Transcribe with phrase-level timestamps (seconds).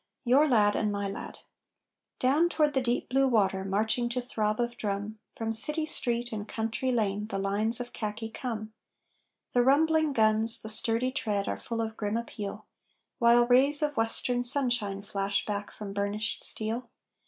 [0.25, 1.37] YOUR LAD, AND MY LAD
[2.17, 6.47] Down toward the deep blue water, marching to throb of drum, From city street and
[6.47, 8.73] country lane the lines of khaki come;
[9.53, 12.65] The rumbling guns, the sturdy tread, are full of grim appeal,
[13.19, 16.89] While rays of western sunshine flash back from burnished steel.